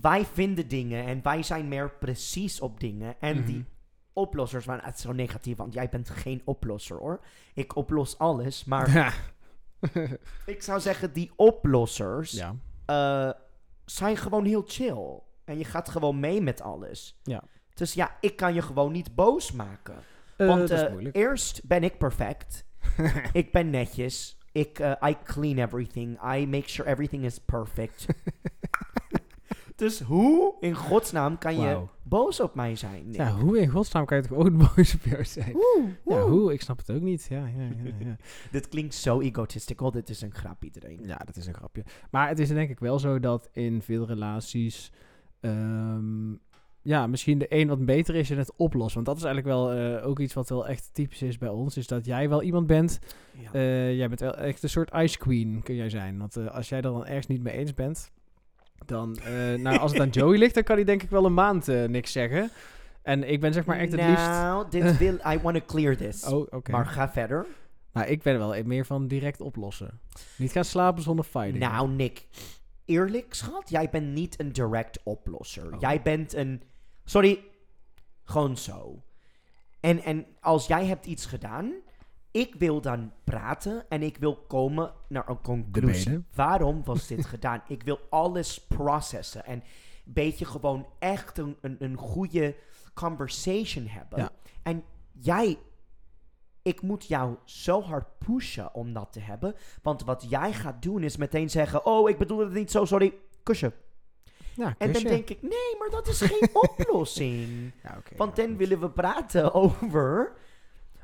[0.00, 3.14] wij vinden dingen en wij zijn meer precies op dingen.
[3.20, 3.46] En Mhm.
[3.46, 3.64] die
[4.12, 7.20] oplossers, maar het is zo negatief, want jij bent geen oplosser hoor.
[7.54, 9.12] Ik oplos alles, maar ja.
[10.46, 12.54] ik zou zeggen, die oplossers ja.
[12.86, 13.30] eh,
[13.94, 15.20] zijn gewoon heel chill.
[15.44, 17.20] En je gaat gewoon mee met alles.
[17.22, 17.42] Ja.
[17.74, 19.96] Dus ja, ik kan je gewoon niet boos maken.
[20.36, 21.16] Eh, Want eh, moeilijk.
[21.16, 22.64] eerst ben ik perfect.
[23.32, 24.38] ik ben netjes.
[24.52, 26.34] Ik, eh, I clean everything.
[26.34, 28.06] I make sure everything is perfect.
[29.80, 31.88] dus hoe in godsnaam kan je Wauw.
[32.02, 33.06] boos op mij zijn?
[33.06, 33.16] Nick?
[33.16, 35.56] Ja, hoe in godsnaam kan je toch ook boos op jou zijn?
[35.56, 36.52] Oeh, Ja, hoe?
[36.52, 37.26] Ik snap het ook niet.
[37.30, 38.16] Ja, ja, ja, ja.
[38.52, 39.90] Dit klinkt zo egotistical.
[39.90, 41.00] Dit is een grap iedereen.
[41.02, 41.84] ja, dat is een grapje.
[42.10, 44.92] Maar het is denk ik wel zo dat in veel relaties...
[45.40, 46.32] ehm,
[46.82, 48.94] ja, misschien de een wat beter is in het oplossen.
[48.94, 51.76] Want dat is eigenlijk wel eh, ook iets wat wel echt typisch is bij ons.
[51.76, 52.98] Is dat jij wel iemand bent...
[53.32, 53.52] Ja.
[53.52, 56.18] eh, jij bent wel echt een soort ice queen, kun jij zijn.
[56.18, 58.12] Want eh, als jij er dan ergens niet mee eens bent...
[58.86, 61.34] Dan, eh, nou, als het aan Joey ligt, dan kan hij denk ik wel een
[61.34, 62.50] maand eh, niks zeggen.
[63.02, 64.26] En ik ben zeg maar echt het liefst...
[64.26, 65.14] Nou, dit wil...
[65.32, 66.24] I want to clear this.
[66.32, 66.70] Oh, oké.
[66.70, 67.46] Maar ga verder.
[67.92, 70.00] Nou, ik ben wel meer van direct oplossen.
[70.36, 71.58] Niet gaan slapen zonder fighting.
[71.58, 72.26] Nou, Nick.
[72.84, 75.74] Eerlijk, schat, jij bent niet een direct oplosser.
[75.74, 75.80] Oh.
[75.80, 76.62] Jij bent een...
[77.04, 77.44] Sorry.
[78.24, 79.02] Gewoon zo.
[79.80, 81.72] En, en als jij hebt iets gedaan...
[82.30, 86.04] Ik wil dan praten en ik wil komen naar een conclusie.
[86.10, 86.26] Debaten.
[86.34, 87.62] Waarom was dit gedaan?
[87.68, 89.62] Ik wil alles processen en
[90.06, 92.56] een beetje gewoon echt een, een, een goede
[92.94, 94.18] conversation hebben.
[94.18, 94.30] Ja.
[94.62, 95.58] En jij,
[96.62, 99.54] ik moet jou zo hard pushen om dat te hebben.
[99.82, 103.14] Want wat jij gaat doen is meteen zeggen: Oh, ik bedoel het niet zo, sorry,
[103.42, 103.72] kusje.
[104.54, 107.72] Ja, En dan denk ik: Nee, maar dat is geen oplossing.
[107.82, 110.32] Ja, Want dan willen we praten over.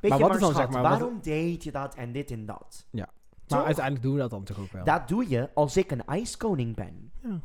[0.00, 2.30] Maar wat maar is dan, schat, zeg maar, wat- waarom deed je dat en dit
[2.30, 2.86] en dat?
[2.90, 3.06] Maar
[3.46, 3.64] Toch?
[3.64, 4.84] uiteindelijk doen we dat dan toch ook wel.
[4.84, 7.10] Dat doe je als ik een ijskoning ben.
[7.22, 7.28] Ja.
[7.28, 7.40] Maar,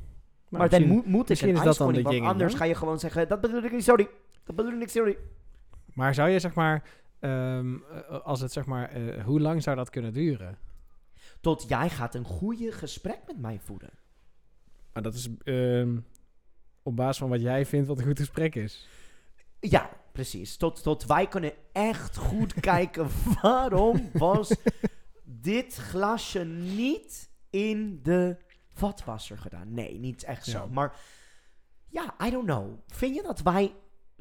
[0.50, 2.32] dan misschien- moet, moet ik misschien een is dat dan ijskoning, de want yin en
[2.32, 2.64] anders yang.
[2.64, 4.08] ga je gewoon zeggen, dat bedoel ik niet, sorry.
[4.44, 5.18] Dat bedoel ik niet, sorry.
[5.94, 6.84] Maar zou je zeg maar,
[7.20, 10.58] ehm, eh, als het zeg maar, eh, hoe lang zou dat kunnen duren?
[11.42, 13.90] Tot jij gaat een goede gesprek met mij voeren.
[14.94, 15.98] Maar dat is ehm,
[16.84, 18.88] op basis van wat jij vindt wat een goed gesprek is.
[19.60, 19.90] Ja,
[20.22, 20.58] precies.
[20.58, 23.10] Tot, tot wij kunnen echt goed kijken
[23.42, 24.56] waarom was
[25.24, 28.38] dit glasje niet in de
[28.74, 29.74] vatwasser gedaan.
[29.74, 30.58] Nee, niet echt zo.
[30.58, 30.66] Ja.
[30.66, 31.00] Maar
[31.88, 32.80] ja, I don't know.
[32.88, 33.74] Vind je dat wij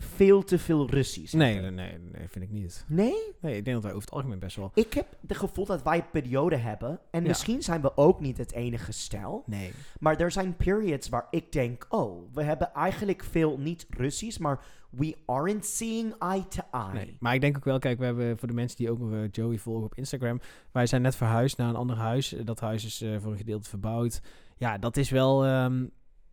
[0.03, 2.85] veel te veel Russisch Nee, nee, nee, nee, vind ik niet.
[2.89, 3.15] Nee?
[3.41, 4.71] Nee, ik denk dat wij over het algemeen best wel...
[4.75, 7.01] Ik heb het gevoel dat wij een periode hebben.
[7.11, 7.29] En Ja.
[7.29, 9.43] misschien zijn we ook niet het enige stel.
[9.47, 9.73] Nee.
[10.01, 14.65] Maar er zijn periods waar ik denk, oh, we hebben eigenlijk veel niet Russisch, maar
[14.91, 16.93] we aren't seeing eye to eye.
[16.93, 17.17] Nee.
[17.21, 19.59] Maar ik denk ook wel, kijk, we hebben voor de mensen die ook eh, Joey
[19.59, 20.41] volgen op Instagram,
[20.73, 22.35] wij zijn net verhuisd naar een ander huis.
[22.45, 24.21] Dat huis is eh, voor een gedeelte verbouwd.
[24.57, 25.87] Ja, dat is wel, ehm,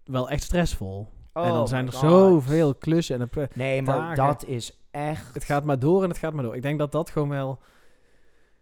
[0.04, 1.08] wel echt stressvol.
[1.44, 2.10] En Oh dan zijn my er God.
[2.10, 3.16] zoveel klussen.
[3.22, 4.16] En het, Nee, maar dagen.
[4.16, 5.34] dat is echt...
[5.34, 6.56] het gaat maar door en het gaat maar door.
[6.56, 7.60] Ik denk dat dat gewoon wel,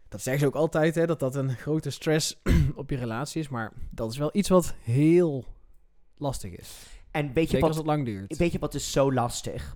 [0.09, 2.41] dat zeggen ze ook altijd, hè, dat dat een grote stress
[2.75, 3.49] op je relatie is.
[3.49, 5.45] Maar dat is wel iets wat heel
[6.17, 6.85] lastig is.
[7.11, 8.37] En weet je, Zeker als wat, het lang duurt.
[8.37, 9.75] weet je wat is zo lastig?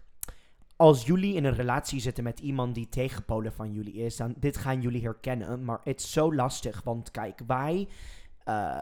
[0.75, 4.57] Als jullie in een relatie zitten met iemand die tegenpolen van jullie is, dan dit
[4.57, 5.63] gaan jullie herkennen.
[5.63, 7.87] Maar het is zo lastig, want kijk, wij...
[8.43, 8.77] eh,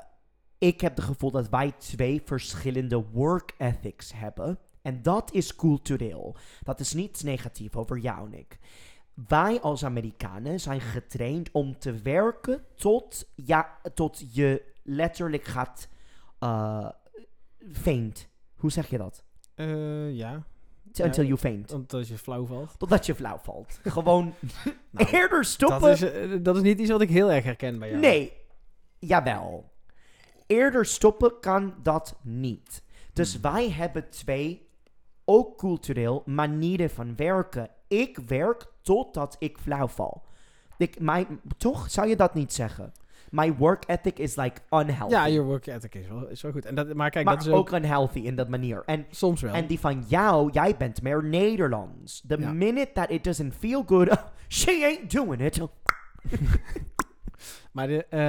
[0.58, 4.60] ik heb het gevoel dat wij twee verschillende work ethics hebben.
[4.82, 6.36] En dat is cultureel.
[6.64, 8.58] Dat is niet negatief over jou en ik.
[9.28, 15.88] Wij als Amerikanen zijn getraind om te werken tot, ja, tot je letterlijk gaat
[16.40, 16.90] uh,
[17.74, 18.28] faint.
[18.56, 19.24] Hoe zeg je dat?
[19.56, 20.44] Eh, ja,
[20.86, 21.74] Until Ja, you faint.
[21.74, 22.80] omdat je flauw valt.
[22.80, 23.80] Totdat je flauw valt.
[23.84, 24.34] Gewoon
[24.90, 25.80] Nou, eerder stoppen.
[25.82, 28.02] dat, is, eh, dat is niet iets wat ik heel erg herken bij jou.
[28.02, 28.34] Nee,
[29.00, 29.72] jawel.
[30.48, 32.84] Eerder stoppen kan dat niet.
[33.14, 33.42] Dus Hmm.
[33.42, 34.68] wij hebben twee,
[35.26, 37.70] ook cultureel, manieren van werken.
[37.88, 40.24] Ik werk totdat ik flauw val.
[40.78, 42.92] Ik, mijn, toch zou je dat niet zeggen?
[43.32, 45.14] My work ethic is like unhealthy.
[45.16, 46.66] Ja, je work ethic is wel, is wel goed.
[46.66, 48.84] En dat, maar kijk, maar dat is ook, ook unhealthy in dat manier.
[48.86, 49.54] En, soms wel.
[49.54, 52.24] en die van jou, jij bent meer Nederlands.
[52.28, 52.52] The Ja.
[52.54, 54.10] minute that it doesn't feel good,
[54.48, 55.60] she ain't doing it.
[57.72, 58.20] Maar, de, eh,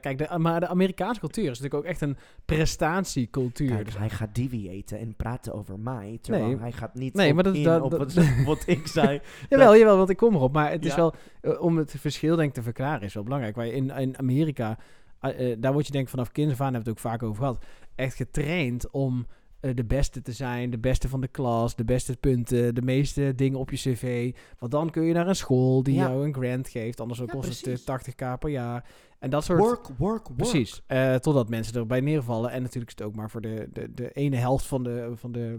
[0.00, 3.68] kijk, de, maar de Amerikaanse cultuur is natuurlijk ook echt een prestatiecultuur.
[3.70, 6.56] Kijk, Dus- hij gaat deviaten en praten over mij, terwijl Nee.
[6.58, 9.20] hij gaat niet Nee, op maar dat is in dat- op dat- wat, ik zei.
[9.48, 10.52] jawel, jawel, want ik kom erop.
[10.52, 10.96] Maar het is Ja.
[10.96, 13.56] wel, eh, om het verschil denk ik te verklaren, is wel belangrijk.
[13.56, 14.78] Waar je in, in Amerika,
[15.20, 17.22] eh, daar word je denk ik vanaf kinds af aan, hebben we het ook vaak
[17.22, 19.26] over gehad, echt getraind om
[19.74, 23.58] de beste te zijn, de beste van de klas, de beste punten, de meeste dingen
[23.58, 24.34] op je cv.
[24.58, 26.08] Want dan kun je naar een school die Ja.
[26.08, 27.84] jou een grant geeft, anders Ja, kost het precies.
[27.84, 28.84] eh, 80k per jaar.
[29.18, 29.58] En dat soort...
[29.58, 30.36] Work, work, work.
[30.36, 30.82] Precies.
[30.86, 32.50] Eh, totdat mensen erbij neervallen.
[32.50, 35.32] En natuurlijk is het ook maar voor de, de, de ene helft van de, van
[35.32, 35.56] de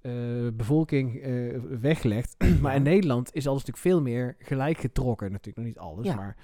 [0.00, 0.12] eh,
[0.54, 1.32] bevolking eh,
[1.80, 2.36] weggelegd.
[2.62, 5.30] maar in Nederland is alles natuurlijk veel meer gelijk getrokken.
[5.32, 6.14] Natuurlijk nog niet alles, Ja.
[6.14, 6.36] maar...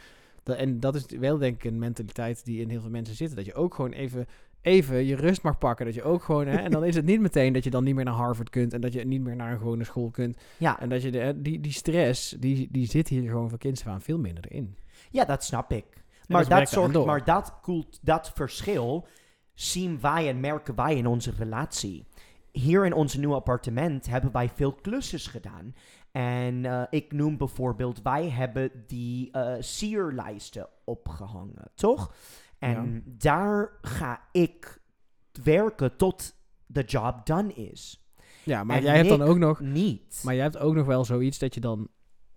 [0.45, 3.37] Dat, en dat is wel denk ik een mentaliteit die in heel veel mensen zit.
[3.37, 4.27] Dat je ook gewoon even,
[4.63, 5.87] even je rust mag pakken.
[5.87, 6.47] Dat je ook gewoon...
[6.47, 8.73] Hè, en dan is het niet meteen dat je dan niet meer naar Harvard kunt.
[8.73, 10.37] En dat je niet meer naar een gewone school kunt.
[10.57, 13.81] Ja, En dat je de, die, die stress, die, die zit hier gewoon van kinds
[13.87, 14.77] af aan veel minder in.
[15.11, 15.85] ja, dat snap ik.
[15.93, 17.07] En Maar dat zorgt, door.
[17.07, 19.07] maar dat, koelt, dat verschil
[19.55, 22.07] zien wij en merken wij in onze relatie.
[22.53, 25.75] Hier in ons nieuwe appartement hebben wij veel klusjes gedaan.
[26.13, 32.15] En eh, ik noem bijvoorbeeld, wij hebben die eh sierlijsten opgehangen, toch?
[32.63, 34.81] En daar ga ik
[35.43, 36.35] werken tot
[36.67, 38.07] de job done is.
[38.45, 39.61] Ja, maar En jij hebt dan ook nog...
[39.61, 40.21] Niet.
[40.25, 41.89] Maar jij hebt ook nog wel zoiets dat je dan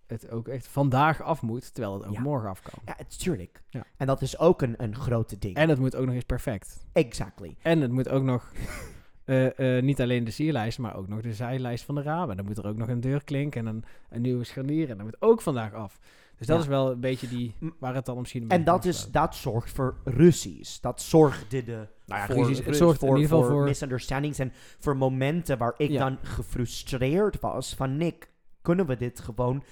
[0.08, 2.22] het ook echt vandaag af moet, terwijl het ook Ja.
[2.22, 2.80] morgen af kan.
[2.86, 3.64] ja, tuurlijk.
[3.70, 3.84] Ja.
[3.98, 5.56] En dat is ook een, een grote ding.
[5.56, 6.86] En het moet ook nog eens perfect.
[6.92, 7.56] exactly.
[7.62, 8.52] En het moet ook nog
[9.26, 12.36] eh, eh, niet alleen de sierlijst, maar ook nog de zijlijst van de ramen.
[12.38, 15.22] Dan moet er ook nog een deurklink en een, een nieuwe scharnier en dat moet
[15.22, 16.00] ook vandaag af.
[16.38, 16.62] Dus dat Ja.
[16.64, 19.72] is wel een beetje die, waar het dan misschien een En dat, is, dat zorgt
[19.72, 20.82] voor ruzies.
[20.82, 22.66] Dat zorgde de Nou ja, voor, ruzies.
[22.66, 26.00] Het zorgt in voor, ieder geval voor- misunderstandings en voor momenten waar ik Ja.
[26.10, 28.30] dan gefrustreerd was van Nick,
[28.62, 29.64] kunnen we dit gewoon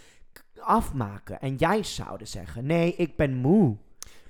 [0.60, 1.39] afmaken?
[1.41, 3.78] En jij zouden zeggen, nee, ik ben moe.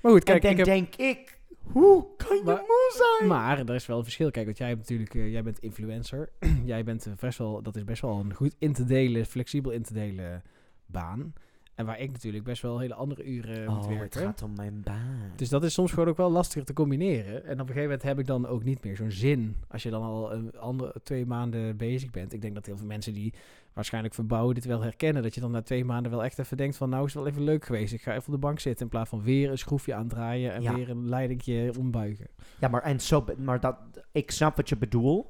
[0.02, 3.30] Maar goed, kijk, en ik dan heb, denk ik, hoe kan je Maar- moe zijn?
[3.30, 4.32] Maar er is wel een verschil.
[4.32, 6.30] Kijk, want jij hebt natuurlijk, eh, jij bent influencer.
[6.66, 9.72] jij bent eh, best wel, dat is best wel een goed in te delen, flexibel
[9.72, 10.44] in te delen
[10.86, 11.34] baan.
[11.76, 14.22] En waar ik natuurlijk best wel hele andere uren moet oh, het werken.
[14.22, 15.32] gaat om mijn baan.
[15.36, 17.36] Dus dat is soms gewoon ook wel lastiger te combineren.
[17.46, 19.56] En op een gegeven moment heb ik dan ook niet meer zo'n zin.
[19.68, 22.34] Als je dan al een andere twee maanden bezig bent.
[22.34, 23.34] Ik denk dat heel veel mensen die
[23.74, 25.24] waarschijnlijk verbouwen dit wel herkennen.
[25.24, 27.32] Dat je dan na twee maanden wel echt even denkt van nou is het wel
[27.32, 27.94] even leuk geweest.
[27.94, 30.62] Ik ga even op de bank zitten in plaats van weer een schroefje aandraaien en
[30.62, 30.76] Ja.
[30.76, 32.28] weer een leidingje ombuigen.
[32.60, 33.76] Ja, maar, en zo, maar dat,
[34.12, 35.28] ik snap wat je bedoelt.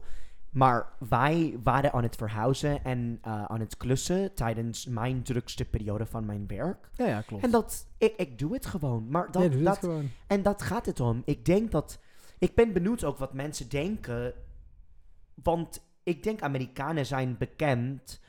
[0.53, 6.05] Maar wij waren aan het verhuizen en eh, aan het klussen tijdens mijn drukste periode
[6.05, 6.89] van mijn werk.
[6.95, 7.43] Ja, ja, klopt.
[7.43, 9.09] En dat, ik, ik doe het gewoon.
[9.09, 10.09] Maar dat, dat, gewoon.
[10.27, 11.21] en dat gaat het om.
[11.25, 11.99] Ik denk dat,
[12.37, 14.33] ik ben benieuwd ook wat mensen denken.
[15.33, 18.21] Want ik denk Amerikanen zijn bekend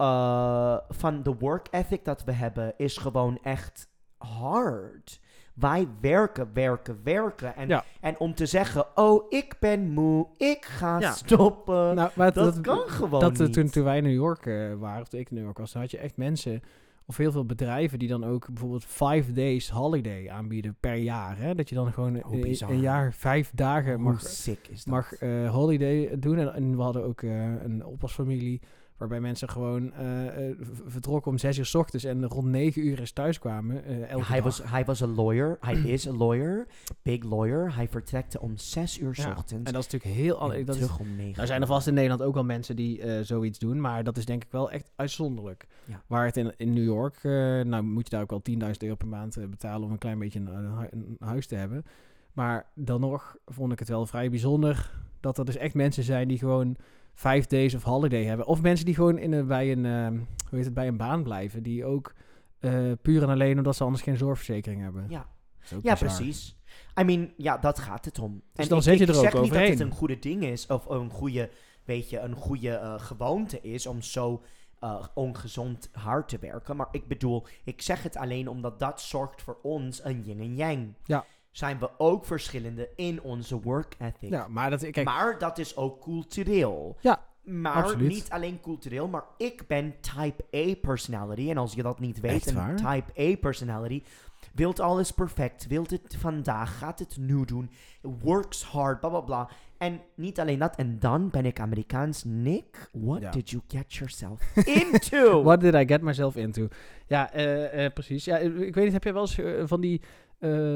[0.00, 5.20] uh, van de work ethic dat we hebben is gewoon echt hard.
[5.54, 7.56] Wij werken, werken, werken.
[7.56, 7.84] En, Ja.
[8.00, 11.12] en om te zeggen, oh, ik ben moe, ik ga Ja.
[11.12, 11.94] stoppen.
[11.94, 13.52] Nou, maar dat, kan gewoon dat, eh, niet.
[13.52, 15.72] toen, toen wij in New York eh, waren, of toen ik in New York was,
[15.72, 16.62] dan had je echt mensen,
[17.06, 21.38] of heel veel bedrijven, die dan ook bijvoorbeeld five days holiday aanbieden per jaar.
[21.38, 21.54] Hè?
[21.54, 22.70] Dat je dan gewoon Oh, een- bizar.
[22.70, 24.94] een jaar vijf dagen mag, sick is dat?
[24.94, 26.38] mag eh, holiday doen.
[26.38, 28.60] En, en we hadden ook eh, een oppasfamilie
[29.00, 33.00] waarbij mensen gewoon eh, eh, vertrokken om zes uur s ochtends en rond negen uur
[33.00, 33.84] eens thuis kwamen.
[33.84, 34.44] eh, elke hij, dag.
[34.44, 35.56] was, hij was een lawyer.
[35.60, 36.66] Hij is een lawyer.
[37.02, 37.74] Big lawyer.
[37.74, 39.52] Hij vertrekte om zes uur s Ja, ochtends.
[39.66, 40.38] En dat is natuurlijk heel...
[40.38, 42.44] an- en Dat is, terug om negen er zijn er vast in Nederland ook wel
[42.44, 45.66] mensen die zoiets doen, maar dat is denk ik wel echt uitzonderlijk.
[45.84, 46.02] Ja.
[46.06, 47.22] Waar het in, in New York,
[47.66, 50.38] nou moet je daar ook wel 10.000 euro per maand betalen om een klein beetje
[50.40, 51.84] een, een huis te hebben.
[52.32, 56.28] Maar dan nog vond ik het wel vrij bijzonder dat er dus echt mensen zijn
[56.28, 56.76] die gewoon
[57.14, 58.46] vijf days of holiday hebben.
[58.46, 61.22] Of mensen die gewoon in een, bij, een, ehm, hoe heet het, bij een baan
[61.22, 62.14] blijven, die ook
[62.58, 65.06] eh, puur en alleen omdat ze anders geen zorgverzekering hebben.
[65.08, 65.26] Ja,
[65.68, 65.96] ja bizar.
[65.96, 66.56] precies.
[67.00, 68.42] I mean, ja, dat gaat het om.
[68.52, 69.70] Dus en dan ik, zet je ik er ook zeg niet dat overheen.
[69.70, 71.50] het een goede ding is, of een goede,
[71.84, 74.42] weet je, een goede eh, gewoonte is om zo
[74.78, 76.76] eh, ongezond hard te werken.
[76.76, 80.56] Maar ik bedoel, ik zeg het alleen omdat dat zorgt voor ons een yin en
[80.56, 80.94] yang.
[81.04, 81.24] Ja.
[81.50, 84.30] Zijn we ook verschillende in onze work ethic.
[84.30, 86.96] Ja, maar dat, kijk, maar dat is ook cultureel.
[87.00, 88.08] Ja, Maar absoluut.
[88.08, 91.50] niet alleen cultureel, maar ik ben type A personality.
[91.50, 94.02] En als je dat niet weet, een type A personality
[94.54, 99.48] wilt alles perfect, wilt het vandaag, gaat het nu doen, works hard, bla bla bla.
[99.80, 102.24] En niet alleen dat, en dan ben ik Amerikaans.
[102.24, 103.30] Nick, what Ja.
[103.30, 105.42] did you get yourself into?
[105.48, 106.68] What did I get myself into?
[107.06, 108.24] Ja, eh, eh, precies.
[108.24, 110.00] Ja, ik weet niet, heb je wel eens eh, van die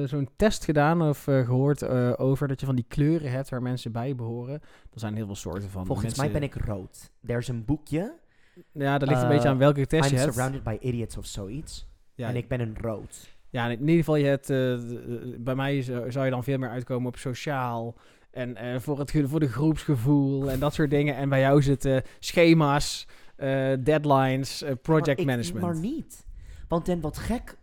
[0.04, 3.62] zo'n test gedaan of eh, gehoord eh, over dat je van die kleuren hebt waar
[3.62, 4.54] mensen bij behoren?
[4.92, 5.86] Er zijn heel veel soorten van.
[5.86, 7.10] Volgens mij ben ik rood.
[7.26, 8.14] Er is een boekje,
[8.72, 10.32] Ja, dat ligt een beetje aan welke test I'm je hebt.
[10.34, 11.86] surrounded by idiots of zoiets.
[12.14, 13.36] Ja, En ik ben een rood.
[13.50, 14.46] ja, in ieder geval, je hebt,
[15.44, 17.94] bij mij zou je dan veel meer uitkomen op sociaal.
[18.34, 21.16] En eh, voor, het, voor de groepsgevoel en dat soort dingen.
[21.16, 25.64] En bij jou zitten schema's, eh, deadlines, eh, project maar ik- management.
[25.64, 26.24] Maar niet.
[26.68, 27.56] Want dan wat gek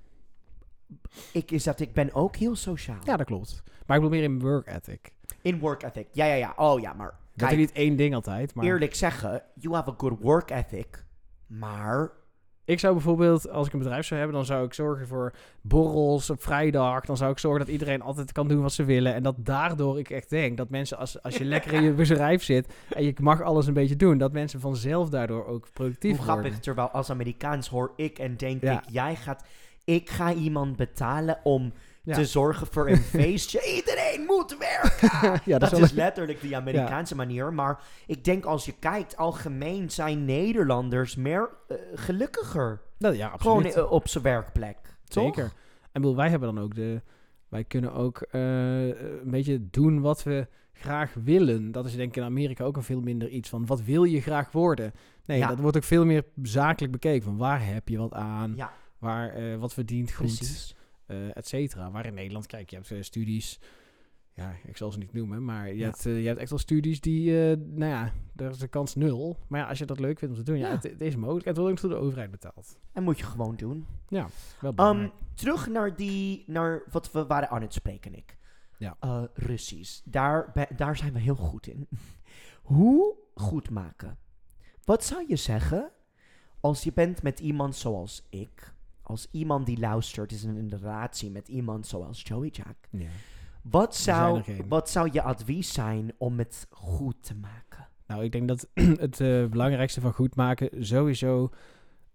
[1.32, 3.00] ik, is dat ik ben ook heel sociaal.
[3.04, 3.64] Ja, dat klopt.
[3.86, 5.12] Maar ik bedoel meer in work ethic.
[5.42, 6.08] In work ethic.
[6.12, 6.54] Ja, ja, ja.
[6.56, 8.66] Oh ja, maar Dat is niet één ding altijd, maar...
[8.66, 11.06] eerlijk zeggen, you have a good work ethic.
[11.48, 12.12] Maar
[12.72, 16.30] Ik zou bijvoorbeeld, als ik een bedrijf zou hebben, dan zou ik zorgen voor borrels
[16.30, 17.06] op vrijdag.
[17.06, 19.14] Dan zou ik zorgen dat iedereen altijd kan doen wat ze willen.
[19.14, 22.44] En dat daardoor ik echt denk dat mensen, als, als je lekker in je bedrijf
[22.44, 26.26] zit en je mag alles een beetje doen, dat mensen vanzelf daardoor ook productief hoe
[26.26, 26.42] worden.
[26.44, 28.72] grappig, terwijl als Amerikaans hoor ik en denk Ja.
[28.74, 29.44] ik, jij gaat,
[29.84, 32.16] ik ga iemand betalen om Ja.
[32.16, 33.60] te zorgen voor een feestje.
[34.12, 35.42] Iedereen moet werken.
[35.52, 37.54] ja, dat is letterlijk die Amerikaanse manier.
[37.54, 42.82] Maar ik denk als je kijkt, algemeen zijn Nederlanders meer eh, gelukkiger.
[42.98, 43.76] dat, ja, Gewoon absoluut.
[43.86, 44.78] eh, op zijn werkplek.
[45.08, 45.24] Toch?
[45.24, 45.44] Zeker.
[45.92, 47.02] En bedoel, wij hebben dan ook de...
[47.50, 51.72] Wij kunnen ook eh, een beetje doen wat we graag willen.
[51.72, 53.66] Dat is denk ik in Amerika ook een veel minder iets van...
[53.66, 54.92] Wat wil je graag worden?
[55.26, 55.48] Nee, Ja.
[55.48, 57.24] dat wordt ook veel meer zakelijk bekeken.
[57.24, 58.54] Van waar heb je wat aan?
[58.56, 60.26] Ja, Waar, wat verdient goed?
[60.38, 60.76] precies.
[61.06, 61.92] eh et cetera.
[61.92, 63.60] Waar in Nederland, kijk, je hebt studies...
[64.34, 65.86] Ja, ik zal ze niet noemen, maar je, Ja.
[65.86, 67.50] hebt, eh, je hebt echt wel studies die...
[67.52, 69.38] eh, nou ja, daar is de kans nul.
[69.48, 70.60] Maar ja, als je dat leuk vindt om te doen...
[70.60, 70.74] Ja, Ja.
[70.74, 71.46] het, het is mogelijk.
[71.46, 72.80] Het wordt ook door de overheid betaald.
[72.92, 73.86] En moet je gewoon doen.
[74.10, 74.22] Wel
[74.70, 75.12] Um, belangrijk.
[75.34, 78.38] terug naar, die, naar wat we waren aan het spreken, ik.
[78.78, 78.98] Ja.
[79.00, 80.02] Eh, Russisch.
[80.06, 81.88] Daar, daar zijn we heel goed in.
[82.62, 84.18] Hoe goed maken?
[84.84, 85.92] Wat zou je zeggen
[86.60, 88.74] als je bent met iemand zoals ik?
[89.02, 92.76] Als iemand die luistert is in een relatie met iemand zoals Joey Jack.
[92.90, 93.08] ja.
[93.64, 97.88] Wat zou, wat zou je advies zijn om het goed te maken?
[98.08, 98.68] Nou, ik denk dat
[99.06, 101.50] het eh, belangrijkste van goed maken sowieso...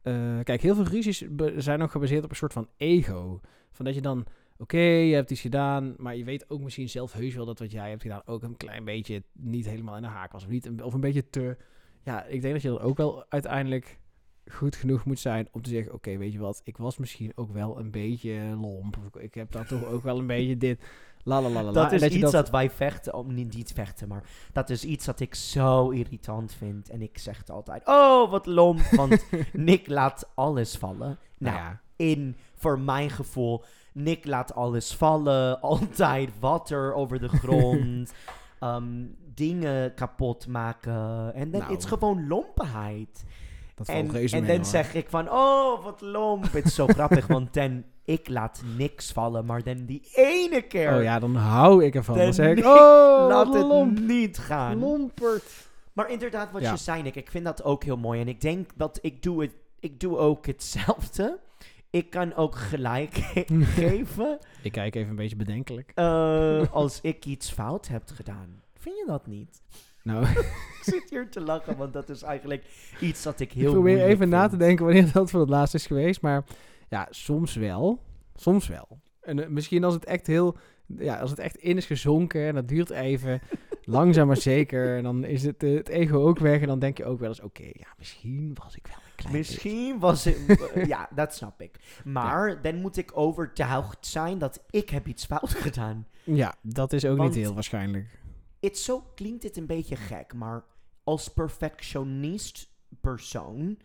[0.02, 1.24] eh, kijk, heel veel ruzies
[1.56, 3.40] zijn ook gebaseerd op een soort van ego.
[3.72, 4.26] Van dat je dan...
[4.58, 7.72] Oké, je hebt iets gedaan, maar je weet ook misschien zelf heus wel dat wat
[7.72, 10.42] jij hebt gedaan ook een klein beetje niet helemaal in de haak was.
[10.44, 11.56] Of, niet, een- of een beetje te...
[12.02, 13.98] Ja, ik denk dat je dan ook wel uiteindelijk
[14.46, 15.92] goed genoeg moet zijn om te zeggen...
[15.94, 18.96] Oké, weet je wat, ik was misschien ook wel een beetje lomp.
[18.96, 20.82] Of ik- ik heb daar toch ook wel een beetje dit...
[21.26, 21.70] La la la la.
[21.72, 21.72] la.
[21.72, 22.50] Dat is iets dat...
[22.50, 26.90] wij vechten, om niet, niet vechten, maar dat is iets dat ik zo irritant vind.
[26.90, 31.18] En ik zeg het altijd, oh wat lomp, want Nick laat alles vallen.
[31.38, 33.62] Nou, Nou ja, in, voor mijn gevoel,
[33.92, 38.12] Nick laat alles vallen, altijd water over de grond,
[38.60, 41.34] ehm, dingen kapot maken.
[41.34, 41.72] En dan Nou.
[41.72, 43.24] het is gewoon lompenheid.
[43.76, 44.66] Dat valt En, reuze en mee, dan hoor.
[44.66, 46.52] zeg ik van, oh, wat lomp.
[46.52, 50.94] Het is zo grappig, want dan, ik laat niks vallen, maar dan die ene keer,
[50.96, 52.14] Oh ja, dan hou ik ervan.
[52.16, 54.78] Dan Dan zeg ik, oh, laat het lomp, niet gaan.
[54.78, 55.44] lompert.
[55.92, 56.70] Maar inderdaad, wat Ja.
[56.70, 58.20] je zei, Nick, ik vind dat ook heel mooi.
[58.20, 61.38] En ik denk dat ik doe, het, ik doe ook hetzelfde.
[61.90, 63.14] Ik kan ook gelijk
[63.74, 65.92] geven Ik kijk even een beetje bedenkelijk.
[65.94, 68.62] eh, als ik iets fout heb gedaan.
[68.78, 69.60] Vind je dat niet?
[70.06, 72.64] Nou, Ik zit hier te lachen, want dat is eigenlijk
[73.00, 75.74] iets dat ik heel ik probeer even na te denken wanneer dat voor het laatst
[75.74, 76.20] is geweest.
[76.20, 76.44] Maar
[76.88, 78.02] ja, soms wel.
[78.34, 79.00] Soms wel.
[79.20, 80.56] En eh, misschien als het echt heel...
[80.98, 83.40] Ja, als het echt in is gezonken en dat duurt even.
[83.84, 84.96] langzaam maar zeker.
[84.96, 86.60] En dan is het, eh, het ego ook weg.
[86.60, 87.40] En dan denk je ook wel eens...
[87.40, 90.38] Oké, ja, misschien was ik wel een klein beetje- Misschien was het...
[90.86, 91.76] ja, dat snap ik.
[92.04, 96.06] Maar dan moet ik overtuigd zijn dat ik heb iets fout gedaan.
[96.24, 98.06] Ja, dat is ook Want- niet heel waarschijnlijk.
[98.60, 100.64] Het zo klinkt dit een beetje gek, maar
[101.04, 102.68] als perfectionist
[103.00, 103.78] persoon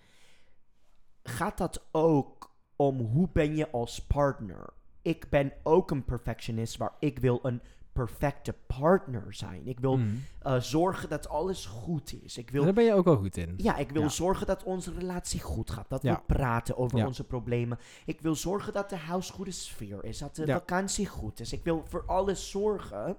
[1.24, 4.74] gaat dat ook om hoe ben je als partner.
[5.02, 7.62] Ik ben ook een perfectionist waar ik wil een
[7.94, 9.68] perfecte partner zijn.
[9.68, 10.16] Ik wil Mhm.
[10.40, 12.38] eh, zorgen dat alles goed is.
[12.38, 13.54] Ik wil Daar ben je ook wel goed in.
[13.58, 14.10] Ja, ik wil Ja.
[14.10, 15.90] zorgen dat onze relatie goed gaat.
[15.90, 16.14] Dat Ja.
[16.16, 17.06] we praten over Ja.
[17.06, 17.80] onze problemen.
[18.06, 20.18] Ik wil zorgen dat de huis goede sfeer is.
[20.18, 21.54] Dat de vakantie goed is.
[21.54, 23.18] Ik wil voor alles zorgen.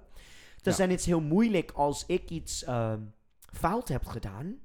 [0.63, 0.83] Dus Ja.
[0.85, 3.01] dan is het heel moeilijk als ik iets ehm,
[3.51, 4.57] fout heb gedaan.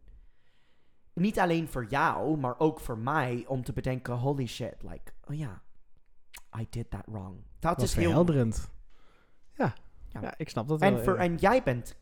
[1.13, 3.45] Niet alleen voor jou, maar ook voor mij.
[3.49, 4.75] Om te bedenken, holy shit.
[4.83, 5.63] Like, oh ja,
[6.59, 7.37] I did that wrong.
[7.59, 8.05] Dat is heel...
[8.05, 8.71] verhelderend.
[9.57, 9.75] Ja.
[10.13, 10.21] Ja.
[10.21, 10.35] ja.
[10.37, 10.91] ik snap dat wel.
[10.91, 11.21] En, voor, ja.
[11.21, 11.97] en jij bent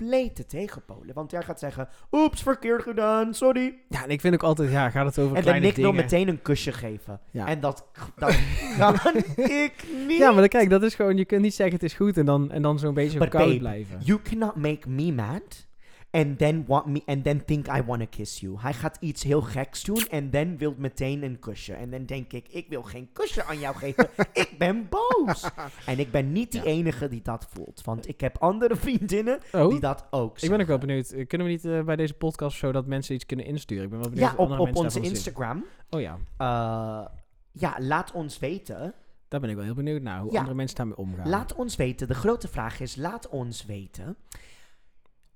[0.00, 1.14] complete tegenpolen.
[1.14, 3.74] Want jij gaat zeggen, oeps, verkeerd gedaan, sorry.
[3.88, 4.70] Ja, en ik vind ook altijd...
[4.70, 7.20] Ja, gaat het over En dan kleine Nick wil meteen een kusje geven.
[7.30, 7.46] Ja.
[7.46, 7.86] En dat,
[8.16, 8.38] dat
[8.78, 9.72] kan ik
[10.06, 10.18] niet.
[10.18, 11.16] Ja, maar dan, kijk, dat is gewoon...
[11.16, 13.46] Je kunt niet zeggen het is goed en dan, en dan zo'n beetje But koud
[13.46, 13.98] babe, blijven.
[14.00, 15.68] You cannot make me mad.
[16.12, 18.56] And then, want me, and then think I want to kiss you.
[18.60, 21.72] Hij gaat iets heel geks doen en dan wil meteen een kusje.
[21.74, 24.08] En dan denk ik, ik wil geen kusje aan jou geven.
[24.32, 25.48] ik ben boos.
[25.86, 26.66] En ik ben niet die Ja.
[26.66, 27.82] enige die dat voelt.
[27.84, 30.86] Want ik heb andere vriendinnen Oh, die dat ook ik ben ook wel zeggen.
[30.86, 31.10] benieuwd.
[31.10, 33.84] Eh, Kunnen we niet eh, bij deze podcast zo dat mensen iets kunnen insturen?
[33.84, 35.00] Ik ben wel benieuwd Ja, op, op onze.
[35.00, 35.64] Instagram.
[35.90, 37.06] Oh ja, Eh,
[37.52, 38.94] ja, laat ons weten.
[39.28, 40.20] daar ben ik wel heel benieuwd naar.
[40.20, 40.38] Hoe Ja.
[40.38, 41.28] andere mensen daarmee omgaan.
[41.28, 42.08] Laat ons weten.
[42.08, 44.16] De grote vraag is: laat ons weten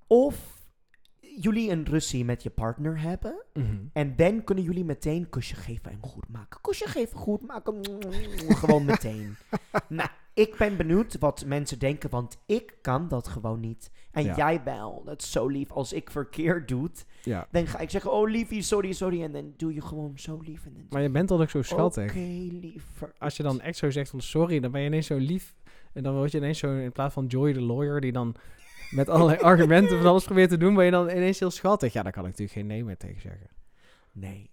[0.06, 0.53] of
[1.40, 3.42] jullie een ruzie met je partner hebben.
[3.54, 3.76] Mhm.
[3.92, 6.60] En dan kunnen jullie meteen kusje geven en goed maken.
[6.60, 7.80] Kusje geven, goed maken.
[8.48, 9.36] Gewoon meteen.
[9.88, 13.90] nou, ik ben benieuwd wat mensen denken, want ik kan dat gewoon niet.
[14.10, 14.36] En Ja.
[14.36, 15.02] jij wel.
[15.04, 15.70] Dat is zo lief.
[15.70, 16.90] Als ik verkeerd doe,
[17.22, 17.46] Ja.
[17.50, 19.22] dan ga ik zeggen: Oh, liefie, sorry, sorry.
[19.22, 20.64] En dan doe je gewoon zo lief.
[20.66, 22.14] En dan Maar je bent toch ook zo Oké, schattig.
[22.14, 23.12] liever.
[23.18, 25.54] Als je dan echt zo zegt van sorry, dan ben je ineens zo lief.
[25.92, 28.34] En dan word je ineens zo, in plaats van Joy de lawyer, die dan
[28.94, 31.92] met allerlei argumenten van alles probeert te doen, ben je dan ineens heel schattig.
[31.92, 33.48] Ja, daar kan ik natuurlijk geen nee meer tegen zeggen.
[34.12, 34.50] Nee.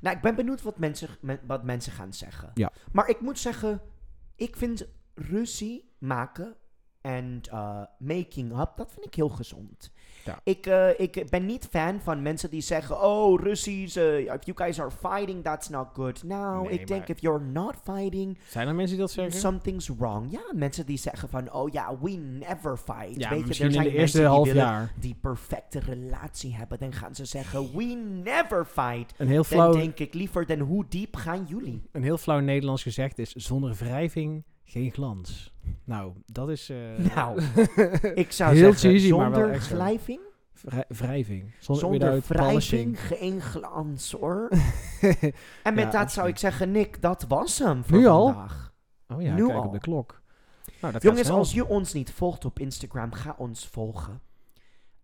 [0.00, 2.50] Nou, ik ben benieuwd wat mensen, men- wat mensen gaan zeggen.
[2.54, 2.72] Ja.
[2.92, 3.80] Maar ik moet zeggen,
[4.36, 6.56] ik vind ruzie maken
[7.00, 9.92] en eh, making up, dat vind ik heel gezond.
[10.24, 10.38] Ja.
[10.44, 14.56] Ik, eh, ik ben niet fan van mensen die zeggen, oh, ruzies, eh, if you
[14.56, 16.22] guys are fighting, that's not good.
[16.22, 19.40] Nou, Nee, ik denk if you're not fighting, Zijn er mensen die dat zeggen?
[19.40, 20.26] something's wrong.
[20.30, 23.20] Ja, mensen die zeggen van, oh ja, we never fight.
[23.20, 24.92] ja, Weet je, er in zijn de eerste die half willen jaar.
[25.00, 26.78] die perfecte relatie hebben.
[26.78, 27.84] Dan gaan ze zeggen, we
[28.24, 29.14] never fight.
[29.16, 31.82] Een heel, Dan flauw, denk ik liever, dan hoe diep gaan jullie?
[31.92, 35.52] een heel flauw Nederlands gezegd is, zonder wrijving geen glans.
[35.84, 36.68] Nou, dat is...
[36.68, 36.76] eh,
[37.14, 37.42] Nou,
[38.14, 39.74] Ik zou Heel zeggen, cheesy, maar wel zonder echt zo.
[39.74, 40.20] glijving,
[40.52, 41.54] vrij- wrijving.
[41.58, 44.48] Zonder, zonder wrijving, geen glans hoor.
[45.62, 48.26] En met Ja, dat zou ik zeggen, Nick, dat was hem voor Nu al?
[48.32, 48.72] vandaag.
[49.08, 49.64] oh ja, Nu kijk al.
[49.64, 50.20] op de klok.
[50.80, 54.20] Nou, dat Jongens, als je ons niet volgt op Instagram, ga ons volgen.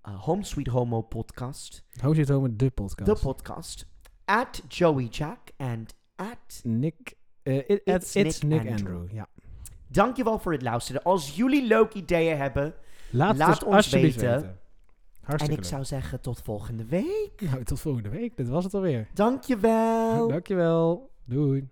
[0.08, 1.84] Uh, Home Sweet Homo podcast.
[2.02, 3.06] Hoe zit het met de podcast?
[3.22, 3.86] De podcast.
[4.24, 6.60] At Joey Jack en at...
[6.62, 8.96] Nick, it- It's at- it's Nick Nick, Andrew.
[8.96, 9.14] Andrew.
[9.16, 9.26] Ja.
[9.88, 11.02] Dankjewel voor het luisteren.
[11.02, 12.74] Als jullie leuke ideeën hebben.
[13.10, 14.30] Laat, ons weten.
[14.30, 14.58] weten.
[15.36, 17.32] En ik zou zeggen, tot volgende week.
[17.40, 18.36] Nou, tot volgende week.
[18.36, 19.08] Dit was het alweer.
[19.14, 20.28] Dankjewel.
[20.28, 21.10] Dankjewel.
[21.24, 21.68] Doei.